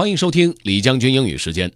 [0.00, 1.70] 欢迎收听李将军英语时间。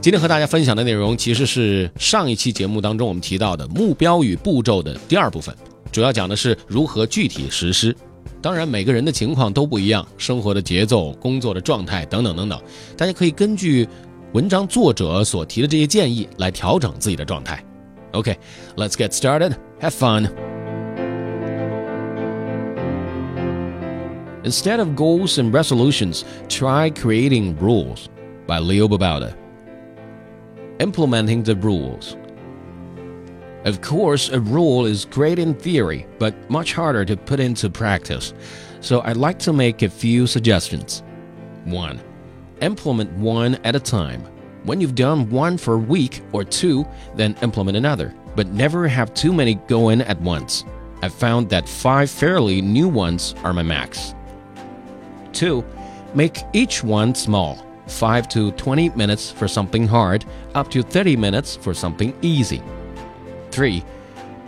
[0.00, 5.54] 今天和大家分享的内容其实是上一期节目当中我们提到的目标与步骤的第二部分，
[5.92, 7.94] 主要讲的是如何具体实施。
[8.40, 12.58] 当然，每个人的情况都不一样，生活的节奏、工作的状态等等等等，
[12.96, 13.86] 大家可以根据
[14.32, 17.62] 文章作者所提的这些建议来调整自己的状态。
[18.12, 19.52] OK，let's get started.
[19.82, 20.45] Have fun.
[24.46, 28.08] Instead of goals and resolutions, try creating rules
[28.46, 29.36] by Leo Babauta.
[30.78, 32.16] Implementing the rules.
[33.64, 38.34] Of course, a rule is great in theory, but much harder to put into practice.
[38.80, 41.02] So I'd like to make a few suggestions.
[41.64, 42.00] 1.
[42.60, 44.22] Implement one at a time.
[44.62, 46.86] When you've done one for a week or two,
[47.16, 50.64] then implement another, but never have too many go in at once.
[51.02, 54.14] I've found that five fairly new ones are my max.
[55.36, 55.64] 2.
[56.14, 57.64] Make each one small.
[57.86, 62.62] 5 to 20 minutes for something hard, up to 30 minutes for something easy.
[63.52, 63.84] 3.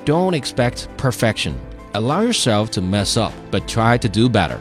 [0.04, 1.60] Don't expect perfection.
[1.94, 4.60] Allow yourself to mess up, but try to do better.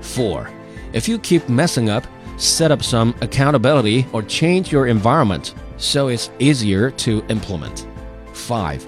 [0.00, 0.50] 4.
[0.92, 2.06] If you keep messing up,
[2.38, 7.86] set up some accountability or change your environment so it's easier to implement.
[8.32, 8.86] 5.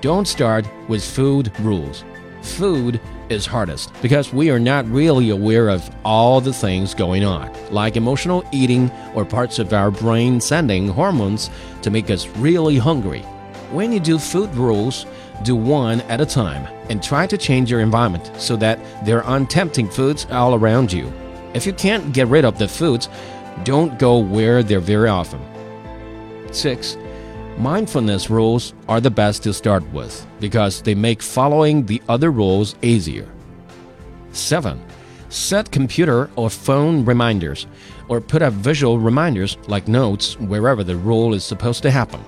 [0.00, 2.04] Don't start with food rules.
[2.44, 3.00] Food
[3.30, 7.96] is hardest because we are not really aware of all the things going on, like
[7.96, 11.50] emotional eating or parts of our brain sending hormones
[11.82, 13.22] to make us really hungry.
[13.72, 15.06] When you do food rules,
[15.42, 19.36] do one at a time and try to change your environment so that there are
[19.36, 21.12] untempting foods all around you.
[21.54, 23.08] If you can't get rid of the foods,
[23.64, 25.40] don't go where they're very often.
[26.52, 26.98] 6.
[27.58, 32.74] Mindfulness rules are the best to start with because they make following the other rules
[32.82, 33.28] easier.
[34.32, 34.80] 7.
[35.28, 37.68] Set computer or phone reminders
[38.08, 42.20] or put up visual reminders like notes wherever the rule is supposed to happen.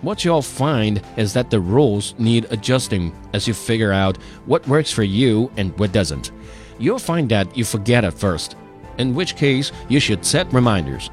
[0.00, 4.16] What you'll find is that the rules need adjusting as you figure out
[4.46, 6.32] what works for you and what doesn't.
[6.78, 8.56] You'll find that you forget at first,
[8.96, 11.10] in which case you should set reminders.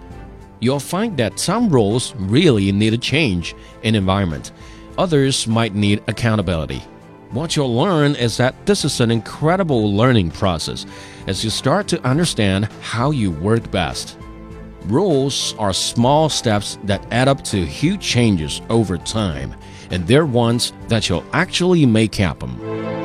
[0.65, 3.53] You'll find that some rules really need a change
[3.83, 4.51] in environment.
[4.97, 6.79] Others might need accountability.
[7.29, 10.87] What you'll learn is that this is an incredible learning process
[11.27, 14.17] as you start to understand how you work best.
[14.87, 19.53] Rules are small steps that add up to huge changes over time,
[19.91, 23.04] and they're ones that you'll actually make happen.